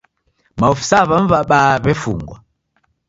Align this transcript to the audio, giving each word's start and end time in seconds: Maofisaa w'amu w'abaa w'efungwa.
Maofisaa 0.59 1.07
w'amu 1.09 1.27
w'abaa 1.33 1.73
w'efungwa. 1.83 2.35